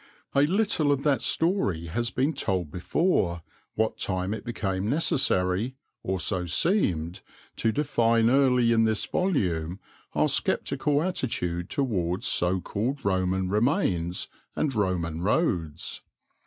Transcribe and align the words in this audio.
A 0.33 0.41
little 0.41 0.91
of 0.91 1.03
that 1.03 1.21
story 1.21 1.85
has 1.85 2.09
been 2.09 2.33
told 2.33 2.71
before 2.71 3.43
what 3.75 3.99
time 3.99 4.33
it 4.33 4.43
became 4.43 4.89
necessary, 4.89 5.75
or 6.01 6.19
so 6.19 6.47
seemed, 6.47 7.21
to 7.57 7.71
define 7.71 8.27
early 8.27 8.71
in 8.71 8.85
this 8.85 9.05
volume 9.05 9.79
our 10.15 10.27
sceptical 10.27 11.03
attitude 11.03 11.69
towards 11.69 12.25
so 12.25 12.59
called 12.59 13.05
Roman 13.05 13.47
remains 13.47 14.27
and 14.55 14.73
Roman 14.73 15.21
roads. 15.21 16.01